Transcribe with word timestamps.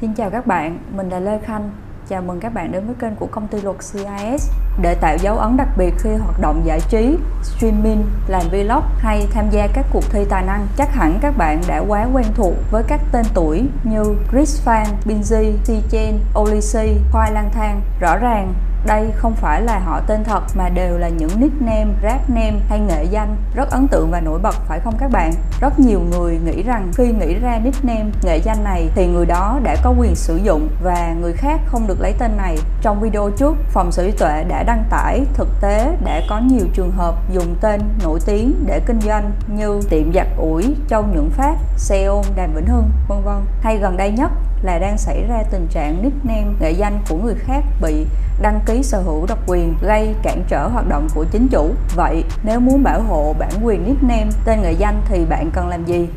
Xin 0.00 0.14
chào 0.14 0.30
các 0.30 0.46
bạn, 0.46 0.78
mình 0.96 1.08
là 1.08 1.18
Lê 1.18 1.38
Khanh. 1.38 1.70
Chào 2.08 2.22
mừng 2.22 2.40
các 2.40 2.54
bạn 2.54 2.72
đến 2.72 2.86
với 2.86 2.94
kênh 3.00 3.16
của 3.16 3.26
công 3.26 3.48
ty 3.48 3.60
luật 3.60 3.76
CIS. 3.76 4.50
Để 4.82 4.94
tạo 4.94 5.16
dấu 5.16 5.38
ấn 5.38 5.56
đặc 5.56 5.68
biệt 5.76 5.94
khi 5.98 6.10
hoạt 6.14 6.40
động 6.40 6.62
giải 6.64 6.80
trí, 6.88 7.18
streaming, 7.42 8.04
làm 8.26 8.42
vlog 8.50 8.82
hay 8.98 9.26
tham 9.32 9.50
gia 9.50 9.66
các 9.66 9.86
cuộc 9.92 10.04
thi 10.10 10.24
tài 10.30 10.42
năng, 10.42 10.66
chắc 10.76 10.94
hẳn 10.94 11.18
các 11.20 11.36
bạn 11.36 11.60
đã 11.68 11.82
quá 11.88 12.06
quen 12.12 12.26
thuộc 12.34 12.54
với 12.70 12.82
các 12.88 13.00
tên 13.12 13.24
tuổi 13.34 13.68
như 13.84 14.02
Chris 14.30 14.68
Fan, 14.68 14.86
Binzy, 15.04 15.52
C-Chen, 15.66 16.12
Olisi, 16.34 17.00
Khoai 17.12 17.32
Lang 17.32 17.50
Thang. 17.52 17.80
Rõ 18.00 18.16
ràng 18.16 18.54
đây 18.86 19.12
không 19.16 19.34
phải 19.34 19.62
là 19.62 19.78
họ 19.78 20.00
tên 20.06 20.24
thật 20.24 20.42
mà 20.54 20.68
đều 20.68 20.98
là 20.98 21.08
những 21.08 21.40
nickname, 21.40 21.86
rap 22.02 22.30
name 22.30 22.58
hay 22.68 22.80
nghệ 22.80 23.04
danh 23.04 23.36
rất 23.54 23.70
ấn 23.70 23.88
tượng 23.88 24.10
và 24.10 24.20
nổi 24.20 24.38
bật 24.38 24.54
phải 24.68 24.80
không 24.80 24.94
các 24.98 25.10
bạn? 25.10 25.32
Rất 25.60 25.78
nhiều 25.78 26.00
người 26.10 26.38
nghĩ 26.44 26.62
rằng 26.62 26.92
khi 26.96 27.12
nghĩ 27.12 27.34
ra 27.34 27.58
nickname, 27.64 28.10
nghệ 28.22 28.38
danh 28.38 28.64
này 28.64 28.90
thì 28.94 29.06
người 29.06 29.26
đó 29.26 29.58
đã 29.62 29.76
có 29.82 29.94
quyền 29.98 30.14
sử 30.14 30.36
dụng 30.36 30.68
và 30.82 31.14
người 31.20 31.32
khác 31.32 31.60
không 31.66 31.86
được 31.86 32.00
lấy 32.00 32.14
tên 32.18 32.36
này. 32.36 32.58
Trong 32.82 33.00
video 33.00 33.30
trước, 33.30 33.56
phòng 33.68 33.92
sở 33.92 34.02
hữu 34.02 34.12
tuệ 34.18 34.44
đã 34.48 34.62
đăng 34.62 34.84
tải 34.90 35.24
thực 35.34 35.48
tế 35.60 35.96
đã 36.04 36.20
có 36.28 36.38
nhiều 36.38 36.66
trường 36.74 36.90
hợp 36.90 37.14
dùng 37.32 37.56
tên 37.60 37.80
nổi 38.04 38.18
tiếng 38.26 38.64
để 38.66 38.80
kinh 38.86 39.00
doanh 39.00 39.30
như 39.46 39.80
tiệm 39.90 40.12
giặt 40.12 40.26
ủi 40.36 40.76
Châu 40.88 41.02
Nhuận 41.02 41.30
Phát, 41.30 41.56
xe 41.76 42.04
ôm 42.04 42.24
Đàm 42.36 42.54
Vĩnh 42.54 42.66
Hưng, 42.66 42.90
vân 43.08 43.22
vân. 43.24 43.44
Hay 43.60 43.78
gần 43.78 43.96
đây 43.96 44.10
nhất 44.10 44.30
là 44.62 44.78
đang 44.78 44.98
xảy 44.98 45.24
ra 45.28 45.42
tình 45.50 45.66
trạng 45.70 46.02
nickname 46.02 46.54
nghệ 46.60 46.70
danh 46.70 46.98
của 47.08 47.16
người 47.16 47.34
khác 47.34 47.64
bị 47.82 48.06
đăng 48.42 48.60
ký 48.66 48.82
sở 48.82 49.00
hữu 49.00 49.26
độc 49.26 49.38
quyền 49.46 49.74
gây 49.82 50.14
cản 50.22 50.44
trở 50.48 50.68
hoạt 50.68 50.88
động 50.88 51.08
của 51.14 51.24
chính 51.30 51.48
chủ. 51.48 51.70
Vậy 51.96 52.24
nếu 52.42 52.60
muốn 52.60 52.82
bảo 52.82 53.02
hộ 53.02 53.34
bản 53.38 53.52
quyền 53.62 53.84
nickname 53.84 54.28
tên 54.44 54.62
nghệ 54.62 54.72
danh 54.72 55.02
thì 55.08 55.24
bạn 55.24 55.50
cần 55.54 55.68
làm 55.68 55.84
gì? 55.84 56.08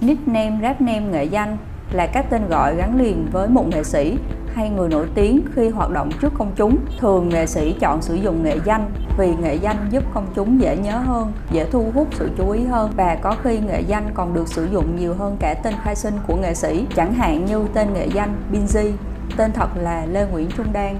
Nickname, 0.00 0.58
rap 0.62 0.80
name, 0.80 1.00
nghệ 1.00 1.24
danh 1.24 1.56
là 1.92 2.06
các 2.06 2.26
tên 2.30 2.48
gọi 2.48 2.76
gắn 2.76 2.96
liền 2.96 3.28
với 3.32 3.48
một 3.48 3.64
nghệ 3.68 3.84
sĩ 3.84 4.18
hay 4.54 4.70
người 4.70 4.88
nổi 4.88 5.06
tiếng 5.14 5.40
khi 5.54 5.68
hoạt 5.68 5.90
động 5.90 6.10
trước 6.20 6.32
công 6.38 6.52
chúng. 6.56 6.76
Thường 7.00 7.28
nghệ 7.28 7.46
sĩ 7.46 7.72
chọn 7.80 8.02
sử 8.02 8.14
dụng 8.14 8.42
nghệ 8.42 8.58
danh 8.64 8.90
vì 9.18 9.34
nghệ 9.34 9.54
danh 9.54 9.76
giúp 9.90 10.04
công 10.14 10.26
chúng 10.34 10.60
dễ 10.60 10.76
nhớ 10.76 10.98
hơn, 10.98 11.32
dễ 11.50 11.66
thu 11.70 11.90
hút 11.94 12.08
sự 12.10 12.30
chú 12.38 12.50
ý 12.50 12.64
hơn 12.64 12.90
và 12.96 13.14
có 13.22 13.36
khi 13.42 13.58
nghệ 13.58 13.80
danh 13.80 14.10
còn 14.14 14.34
được 14.34 14.48
sử 14.48 14.68
dụng 14.72 14.96
nhiều 14.96 15.14
hơn 15.14 15.36
cả 15.40 15.54
tên 15.62 15.74
khai 15.84 15.96
sinh 15.96 16.14
của 16.26 16.36
nghệ 16.36 16.54
sĩ, 16.54 16.86
chẳng 16.96 17.14
hạn 17.14 17.44
như 17.44 17.64
tên 17.74 17.92
nghệ 17.92 18.06
danh 18.14 18.34
Binzy, 18.52 18.92
tên 19.36 19.52
thật 19.52 19.68
là 19.76 20.06
Lê 20.06 20.26
Nguyễn 20.26 20.48
Trung 20.56 20.66
Đan, 20.72 20.96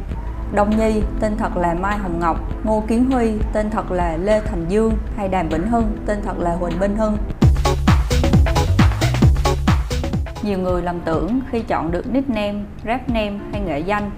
Đông 0.55 0.71
Nhi, 0.79 1.03
tên 1.21 1.37
thật 1.37 1.57
là 1.57 1.75
Mai 1.75 1.99
Hồng 1.99 2.21
Ngọc, 2.21 2.37
Ngô 2.65 2.83
Kiến 2.89 3.11
Huy, 3.11 3.33
tên 3.53 3.71
thật 3.71 3.93
là 3.93 4.17
Lê 4.17 4.41
Thành 4.41 4.65
Dương 4.69 4.93
hay 5.17 5.29
Đàm 5.29 5.49
Vĩnh 5.49 5.67
Hưng, 5.67 5.97
tên 6.07 6.19
thật 6.25 6.39
là 6.39 6.55
Huỳnh 6.55 6.81
Minh 6.81 6.97
Hưng. 6.97 7.17
Nhiều 10.43 10.59
người 10.59 10.83
lầm 10.83 11.01
tưởng 11.01 11.41
khi 11.51 11.61
chọn 11.61 11.91
được 11.91 12.13
nickname, 12.13 12.55
rap 12.87 13.09
name 13.09 13.39
hay 13.53 13.61
nghệ 13.61 13.79
danh 13.79 14.11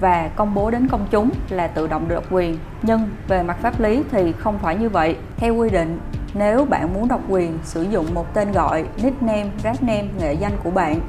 và 0.00 0.30
công 0.36 0.54
bố 0.54 0.70
đến 0.70 0.88
công 0.88 1.06
chúng 1.10 1.30
là 1.50 1.66
tự 1.66 1.86
động 1.86 2.08
được 2.08 2.14
độc 2.14 2.24
quyền. 2.30 2.58
Nhưng 2.82 3.00
về 3.28 3.42
mặt 3.42 3.56
pháp 3.62 3.80
lý 3.80 4.02
thì 4.10 4.32
không 4.32 4.58
phải 4.58 4.76
như 4.76 4.88
vậy. 4.88 5.16
Theo 5.36 5.54
quy 5.54 5.70
định, 5.70 6.00
nếu 6.34 6.64
bạn 6.64 6.94
muốn 6.94 7.08
độc 7.08 7.20
quyền 7.28 7.58
sử 7.64 7.82
dụng 7.82 8.14
một 8.14 8.34
tên 8.34 8.52
gọi, 8.52 8.84
nickname, 9.02 9.46
rap 9.64 9.82
name, 9.82 10.04
nghệ 10.18 10.32
danh 10.32 10.52
của 10.64 10.70
bạn 10.70 11.00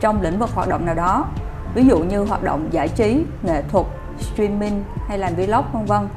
trong 0.00 0.22
lĩnh 0.22 0.38
vực 0.38 0.50
hoạt 0.54 0.68
động 0.68 0.86
nào 0.86 0.94
đó, 0.94 1.26
ví 1.74 1.84
dụ 1.84 1.98
như 1.98 2.24
hoạt 2.24 2.42
động 2.42 2.68
giải 2.70 2.88
trí, 2.88 3.24
nghệ 3.42 3.62
thuật, 3.62 3.86
streaming 4.18 4.84
hay 5.08 5.18
làm 5.18 5.34
vlog 5.34 5.64
vân 5.72 5.84
vân 5.84 6.08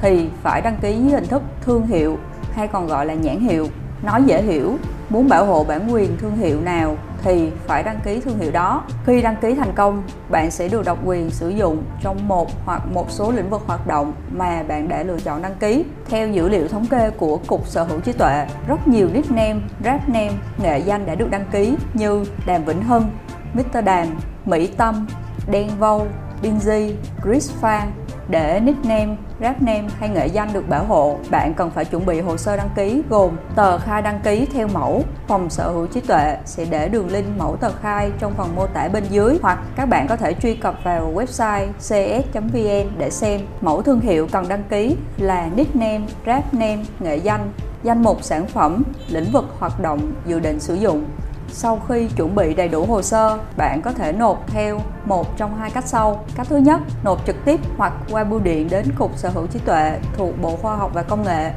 thì 0.00 0.28
phải 0.42 0.60
đăng 0.60 0.76
ký 0.82 0.96
dưới 0.96 1.10
hình 1.10 1.26
thức 1.26 1.42
thương 1.60 1.86
hiệu 1.86 2.18
hay 2.52 2.68
còn 2.68 2.86
gọi 2.86 3.06
là 3.06 3.14
nhãn 3.14 3.40
hiệu. 3.40 3.68
Nói 4.02 4.22
dễ 4.22 4.42
hiểu, 4.42 4.76
muốn 5.10 5.28
bảo 5.28 5.44
hộ 5.44 5.64
bản 5.64 5.92
quyền 5.92 6.16
thương 6.16 6.36
hiệu 6.36 6.60
nào 6.60 6.96
thì 7.22 7.50
phải 7.66 7.82
đăng 7.82 8.00
ký 8.04 8.20
thương 8.20 8.38
hiệu 8.38 8.50
đó. 8.50 8.84
Khi 9.06 9.22
đăng 9.22 9.36
ký 9.36 9.54
thành 9.54 9.72
công, 9.74 10.02
bạn 10.30 10.50
sẽ 10.50 10.68
được 10.68 10.84
độc 10.84 10.98
quyền 11.04 11.30
sử 11.30 11.48
dụng 11.48 11.82
trong 12.02 12.28
một 12.28 12.50
hoặc 12.64 12.82
một 12.92 13.10
số 13.10 13.32
lĩnh 13.32 13.50
vực 13.50 13.62
hoạt 13.66 13.86
động 13.86 14.12
mà 14.32 14.62
bạn 14.68 14.88
đã 14.88 15.02
lựa 15.02 15.20
chọn 15.20 15.42
đăng 15.42 15.54
ký. 15.54 15.84
Theo 16.08 16.28
dữ 16.28 16.48
liệu 16.48 16.68
thống 16.68 16.86
kê 16.86 17.10
của 17.10 17.38
Cục 17.46 17.66
Sở 17.66 17.84
hữu 17.84 18.00
trí 18.00 18.12
tuệ, 18.12 18.46
rất 18.66 18.88
nhiều 18.88 19.08
nickname, 19.12 19.60
rap 19.84 20.08
name, 20.08 20.32
nghệ 20.62 20.78
danh 20.78 21.06
đã 21.06 21.14
được 21.14 21.30
đăng 21.30 21.44
ký 21.52 21.76
như 21.94 22.24
Đàm 22.46 22.64
Vĩnh 22.64 22.82
Hưng, 22.82 23.10
Mr. 23.54 23.84
Đàm, 23.84 24.06
Mỹ 24.44 24.66
Tâm, 24.66 25.06
Đen 25.50 25.70
Vâu, 25.78 26.06
Binzy, 26.42 26.94
Chris 27.24 27.50
Fan 27.60 27.86
để 28.28 28.60
nickname, 28.60 29.16
rap 29.40 29.62
name 29.62 29.84
hay 29.98 30.08
nghệ 30.08 30.26
danh 30.26 30.52
được 30.52 30.68
bảo 30.68 30.84
hộ, 30.84 31.18
bạn 31.30 31.54
cần 31.54 31.70
phải 31.70 31.84
chuẩn 31.84 32.06
bị 32.06 32.20
hồ 32.20 32.36
sơ 32.36 32.56
đăng 32.56 32.70
ký 32.76 33.02
gồm 33.10 33.36
tờ 33.56 33.78
khai 33.78 34.02
đăng 34.02 34.20
ký 34.24 34.46
theo 34.52 34.68
mẫu, 34.68 35.04
phòng 35.28 35.50
sở 35.50 35.70
hữu 35.70 35.86
trí 35.86 36.00
tuệ 36.00 36.36
sẽ 36.44 36.64
để 36.64 36.88
đường 36.88 37.12
link 37.12 37.26
mẫu 37.38 37.56
tờ 37.56 37.72
khai 37.82 38.10
trong 38.18 38.34
phần 38.34 38.56
mô 38.56 38.66
tả 38.66 38.88
bên 38.88 39.04
dưới 39.10 39.38
hoặc 39.42 39.58
các 39.76 39.86
bạn 39.86 40.06
có 40.08 40.16
thể 40.16 40.34
truy 40.42 40.54
cập 40.54 40.74
vào 40.84 41.12
website 41.14 41.66
cs.vn 41.78 42.98
để 42.98 43.10
xem. 43.10 43.40
Mẫu 43.60 43.82
thương 43.82 44.00
hiệu 44.00 44.28
cần 44.32 44.48
đăng 44.48 44.62
ký 44.70 44.96
là 45.18 45.48
nickname, 45.56 46.02
rap 46.26 46.54
name, 46.54 46.84
nghệ 47.00 47.16
danh, 47.16 47.52
danh 47.82 48.02
mục 48.02 48.22
sản 48.22 48.46
phẩm, 48.46 48.82
lĩnh 49.08 49.32
vực 49.32 49.44
hoạt 49.58 49.80
động 49.80 50.12
dự 50.26 50.40
định 50.40 50.60
sử 50.60 50.74
dụng 50.74 51.04
sau 51.48 51.80
khi 51.88 52.08
chuẩn 52.16 52.34
bị 52.34 52.54
đầy 52.54 52.68
đủ 52.68 52.86
hồ 52.86 53.02
sơ, 53.02 53.38
bạn 53.56 53.82
có 53.82 53.92
thể 53.92 54.12
nộp 54.12 54.46
theo 54.46 54.80
một 55.04 55.36
trong 55.36 55.56
hai 55.56 55.70
cách 55.70 55.86
sau. 55.86 56.24
Cách 56.34 56.46
thứ 56.50 56.56
nhất, 56.56 56.80
nộp 57.04 57.26
trực 57.26 57.36
tiếp 57.44 57.60
hoặc 57.76 57.92
qua 58.10 58.24
bưu 58.24 58.40
điện 58.40 58.68
đến 58.70 58.86
Cục 58.98 59.18
Sở 59.18 59.28
hữu 59.28 59.46
trí 59.46 59.58
tuệ 59.58 59.98
thuộc 60.16 60.42
Bộ 60.42 60.56
Khoa 60.56 60.76
học 60.76 60.90
và 60.94 61.02
Công 61.02 61.22
nghệ. 61.22 61.52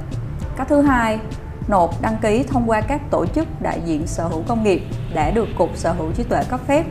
Cách 0.57 0.67
thứ 0.69 0.81
hai, 0.81 1.19
nộp 1.67 2.01
đăng 2.01 2.17
ký 2.21 2.43
thông 2.43 2.69
qua 2.69 2.81
các 2.81 3.01
tổ 3.11 3.25
chức 3.25 3.47
đại 3.61 3.81
diện 3.85 4.07
sở 4.07 4.27
hữu 4.27 4.43
công 4.47 4.63
nghiệp 4.63 4.81
đã 5.13 5.31
được 5.31 5.47
Cục 5.57 5.69
Sở 5.75 5.91
hữu 5.91 6.11
trí 6.11 6.23
tuệ 6.23 6.43
cấp 6.49 6.59
phép 6.67 6.85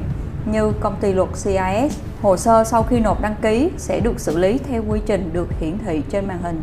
như 0.46 0.72
công 0.80 0.96
ty 1.00 1.12
luật 1.12 1.28
CIS. 1.44 1.98
Hồ 2.22 2.36
sơ 2.36 2.64
sau 2.64 2.82
khi 2.82 3.00
nộp 3.00 3.20
đăng 3.20 3.34
ký 3.42 3.70
sẽ 3.78 4.00
được 4.00 4.20
xử 4.20 4.38
lý 4.38 4.58
theo 4.58 4.82
quy 4.88 5.00
trình 5.06 5.30
được 5.32 5.48
hiển 5.60 5.78
thị 5.86 6.02
trên 6.10 6.26
màn 6.26 6.42
hình. 6.42 6.62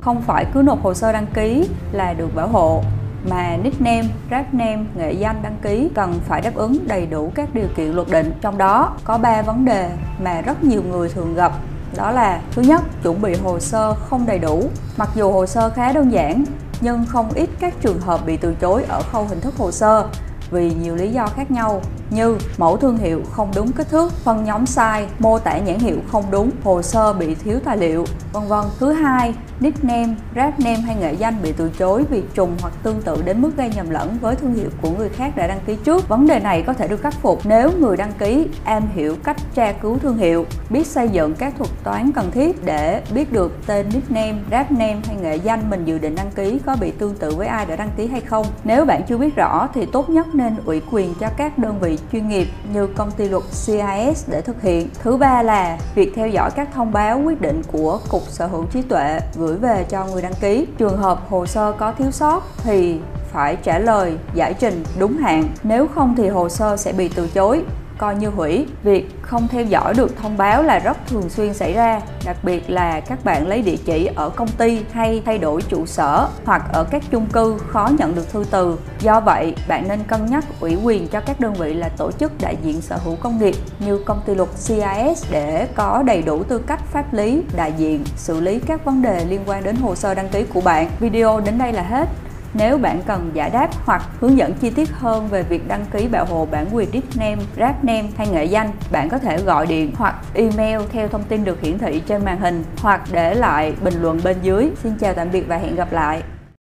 Không 0.00 0.22
phải 0.22 0.46
cứ 0.54 0.62
nộp 0.62 0.82
hồ 0.82 0.94
sơ 0.94 1.12
đăng 1.12 1.26
ký 1.34 1.68
là 1.92 2.12
được 2.12 2.34
bảo 2.34 2.48
hộ 2.48 2.82
mà 3.30 3.56
nickname, 3.56 4.08
rap 4.30 4.54
name, 4.54 4.84
nghệ 4.94 5.12
danh 5.12 5.42
đăng 5.42 5.56
ký 5.62 5.90
cần 5.94 6.20
phải 6.28 6.40
đáp 6.40 6.54
ứng 6.54 6.78
đầy 6.86 7.06
đủ 7.06 7.32
các 7.34 7.48
điều 7.54 7.68
kiện 7.76 7.92
luật 7.92 8.08
định. 8.10 8.32
Trong 8.40 8.58
đó 8.58 8.92
có 9.04 9.18
3 9.18 9.42
vấn 9.42 9.64
đề 9.64 9.90
mà 10.22 10.40
rất 10.40 10.64
nhiều 10.64 10.82
người 10.90 11.08
thường 11.08 11.34
gặp. 11.34 11.52
Đó 11.96 12.10
là 12.10 12.40
thứ 12.52 12.62
nhất 12.62 12.82
chuẩn 13.02 13.22
bị 13.22 13.34
hồ 13.34 13.60
sơ 13.60 13.94
không 13.94 14.26
đầy 14.26 14.38
đủ. 14.38 14.62
Mặc 14.96 15.08
dù 15.14 15.32
hồ 15.32 15.46
sơ 15.46 15.70
khá 15.70 15.92
đơn 15.92 16.12
giản 16.12 16.44
nhưng 16.80 17.04
không 17.08 17.28
ít 17.34 17.50
các 17.60 17.74
trường 17.80 18.00
hợp 18.00 18.26
bị 18.26 18.36
từ 18.36 18.54
chối 18.54 18.84
ở 18.88 19.02
khâu 19.12 19.24
hình 19.24 19.40
thức 19.40 19.54
hồ 19.56 19.70
sơ 19.70 20.08
vì 20.50 20.74
nhiều 20.74 20.96
lý 20.96 21.12
do 21.12 21.26
khác 21.26 21.50
nhau 21.50 21.80
như 22.10 22.38
mẫu 22.58 22.76
thương 22.76 22.98
hiệu 22.98 23.22
không 23.32 23.50
đúng 23.56 23.72
kích 23.72 23.88
thước, 23.88 24.12
phân 24.12 24.44
nhóm 24.44 24.66
sai, 24.66 25.06
mô 25.18 25.38
tả 25.38 25.58
nhãn 25.58 25.78
hiệu 25.78 25.96
không 26.12 26.24
đúng, 26.30 26.50
hồ 26.64 26.82
sơ 26.82 27.12
bị 27.12 27.34
thiếu 27.34 27.58
tài 27.64 27.76
liệu, 27.76 28.04
vân 28.32 28.48
vân. 28.48 28.64
Thứ 28.78 28.92
hai, 28.92 29.34
nickname, 29.60 30.14
rap 30.36 30.60
name 30.60 30.80
hay 30.80 30.96
nghệ 30.96 31.12
danh 31.12 31.42
bị 31.42 31.52
từ 31.52 31.70
chối 31.78 32.04
vì 32.10 32.22
trùng 32.34 32.56
hoặc 32.60 32.74
tương 32.82 33.02
tự 33.02 33.22
đến 33.22 33.42
mức 33.42 33.50
gây 33.56 33.70
nhầm 33.76 33.90
lẫn 33.90 34.18
với 34.20 34.36
thương 34.36 34.54
hiệu 34.54 34.68
của 34.82 34.90
người 34.90 35.08
khác 35.08 35.36
đã 35.36 35.46
đăng 35.46 35.60
ký 35.66 35.76
trước. 35.84 36.08
Vấn 36.08 36.26
đề 36.26 36.38
này 36.38 36.62
có 36.62 36.72
thể 36.72 36.88
được 36.88 37.00
khắc 37.00 37.14
phục 37.14 37.40
nếu 37.44 37.70
người 37.78 37.96
đăng 37.96 38.12
ký 38.18 38.46
am 38.64 38.82
hiểu 38.94 39.16
cách 39.24 39.36
tra 39.54 39.72
cứu 39.72 39.98
thương 39.98 40.16
hiệu, 40.16 40.46
biết 40.70 40.86
xây 40.86 41.08
dựng 41.08 41.34
các 41.34 41.54
thuật 41.58 41.70
toán 41.84 42.12
cần 42.12 42.30
thiết 42.30 42.64
để 42.64 43.02
biết 43.14 43.32
được 43.32 43.66
tên 43.66 43.86
nickname, 43.94 44.38
rap 44.50 44.70
name 44.72 44.96
hay 45.06 45.16
nghệ 45.16 45.36
danh 45.36 45.70
mình 45.70 45.84
dự 45.84 45.98
định 45.98 46.14
đăng 46.14 46.30
ký 46.34 46.60
có 46.66 46.76
bị 46.80 46.90
tương 46.90 47.14
tự 47.14 47.34
với 47.36 47.46
ai 47.46 47.66
đã 47.66 47.76
đăng 47.76 47.90
ký 47.96 48.06
hay 48.06 48.20
không. 48.20 48.46
Nếu 48.64 48.84
bạn 48.84 49.02
chưa 49.08 49.16
biết 49.16 49.36
rõ 49.36 49.68
thì 49.74 49.86
tốt 49.92 50.10
nhất 50.10 50.34
nên 50.34 50.56
ủy 50.64 50.82
quyền 50.90 51.14
cho 51.14 51.28
các 51.36 51.58
đơn 51.58 51.78
vị 51.80 51.95
vị 51.96 52.02
chuyên 52.12 52.28
nghiệp 52.28 52.46
như 52.72 52.86
công 52.86 53.10
ty 53.10 53.28
luật 53.28 53.42
CIS 53.66 54.30
để 54.30 54.40
thực 54.40 54.62
hiện. 54.62 54.88
Thứ 55.02 55.16
ba 55.16 55.42
là 55.42 55.78
việc 55.94 56.12
theo 56.16 56.28
dõi 56.28 56.50
các 56.50 56.68
thông 56.74 56.92
báo 56.92 57.20
quyết 57.24 57.40
định 57.40 57.62
của 57.72 58.00
Cục 58.08 58.22
Sở 58.22 58.46
hữu 58.46 58.64
trí 58.64 58.82
tuệ 58.82 59.20
gửi 59.36 59.56
về 59.56 59.86
cho 59.88 60.06
người 60.06 60.22
đăng 60.22 60.34
ký. 60.40 60.66
Trường 60.78 60.96
hợp 60.96 61.20
hồ 61.28 61.46
sơ 61.46 61.72
có 61.72 61.92
thiếu 61.92 62.10
sót 62.10 62.42
thì 62.56 63.00
phải 63.32 63.56
trả 63.56 63.78
lời 63.78 64.18
giải 64.34 64.54
trình 64.54 64.84
đúng 64.98 65.16
hạn, 65.16 65.48
nếu 65.62 65.86
không 65.94 66.14
thì 66.16 66.28
hồ 66.28 66.48
sơ 66.48 66.76
sẽ 66.76 66.92
bị 66.92 67.08
từ 67.08 67.28
chối 67.28 67.64
coi 67.98 68.16
như 68.16 68.28
hủy. 68.28 68.66
Việc 68.82 69.10
không 69.22 69.48
theo 69.48 69.64
dõi 69.64 69.94
được 69.94 70.16
thông 70.16 70.36
báo 70.36 70.62
là 70.62 70.78
rất 70.78 70.96
thường 71.06 71.28
xuyên 71.28 71.54
xảy 71.54 71.72
ra, 71.72 72.00
đặc 72.24 72.36
biệt 72.42 72.70
là 72.70 73.00
các 73.00 73.24
bạn 73.24 73.48
lấy 73.48 73.62
địa 73.62 73.76
chỉ 73.84 74.08
ở 74.14 74.30
công 74.30 74.48
ty 74.48 74.80
hay 74.92 75.22
thay 75.26 75.38
đổi 75.38 75.62
trụ 75.62 75.86
sở 75.86 76.28
hoặc 76.44 76.62
ở 76.72 76.84
các 76.84 77.02
chung 77.10 77.26
cư 77.26 77.58
khó 77.68 77.90
nhận 77.98 78.14
được 78.14 78.30
thư 78.32 78.44
từ. 78.50 78.78
Do 79.00 79.20
vậy, 79.20 79.54
bạn 79.68 79.88
nên 79.88 80.02
cân 80.02 80.26
nhắc 80.26 80.44
ủy 80.60 80.76
quyền 80.84 81.08
cho 81.08 81.20
các 81.20 81.40
đơn 81.40 81.54
vị 81.54 81.74
là 81.74 81.88
tổ 81.88 82.12
chức 82.12 82.32
đại 82.40 82.56
diện 82.62 82.80
sở 82.80 82.96
hữu 82.96 83.16
công 83.16 83.38
nghiệp 83.38 83.54
như 83.78 83.98
công 83.98 84.20
ty 84.26 84.34
luật 84.34 84.48
CIS 84.66 85.24
để 85.30 85.68
có 85.74 86.02
đầy 86.06 86.22
đủ 86.22 86.42
tư 86.42 86.58
cách 86.58 86.80
pháp 86.92 87.14
lý 87.14 87.42
đại 87.56 87.72
diện 87.78 88.04
xử 88.16 88.40
lý 88.40 88.60
các 88.66 88.84
vấn 88.84 89.02
đề 89.02 89.24
liên 89.24 89.40
quan 89.46 89.64
đến 89.64 89.76
hồ 89.76 89.94
sơ 89.94 90.14
đăng 90.14 90.28
ký 90.28 90.44
của 90.54 90.60
bạn. 90.60 90.90
Video 91.00 91.40
đến 91.40 91.58
đây 91.58 91.72
là 91.72 91.82
hết. 91.82 92.08
Nếu 92.58 92.78
bạn 92.78 93.02
cần 93.06 93.30
giải 93.34 93.50
đáp 93.50 93.68
hoặc 93.84 94.02
hướng 94.20 94.38
dẫn 94.38 94.54
chi 94.54 94.70
tiết 94.70 94.90
hơn 94.90 95.28
về 95.28 95.42
việc 95.42 95.68
đăng 95.68 95.84
ký 95.92 96.08
bảo 96.08 96.24
hộ 96.24 96.46
bản 96.50 96.66
quyền 96.72 96.90
nickname, 96.90 97.42
rap 97.56 97.84
name 97.84 98.08
hay 98.16 98.28
nghệ 98.28 98.44
danh, 98.44 98.72
bạn 98.92 99.08
có 99.08 99.18
thể 99.18 99.42
gọi 99.42 99.66
điện 99.66 99.92
hoặc 99.96 100.14
email 100.34 100.80
theo 100.92 101.08
thông 101.08 101.24
tin 101.24 101.44
được 101.44 101.60
hiển 101.60 101.78
thị 101.78 102.02
trên 102.06 102.24
màn 102.24 102.40
hình 102.40 102.64
hoặc 102.78 103.00
để 103.12 103.34
lại 103.34 103.74
bình 103.84 103.94
luận 104.02 104.20
bên 104.24 104.36
dưới. 104.42 104.70
Xin 104.82 104.92
chào 105.00 105.14
tạm 105.14 105.28
biệt 105.32 105.48
và 105.48 105.56
hẹn 105.56 105.76
gặp 105.76 105.92
lại. 105.92 106.22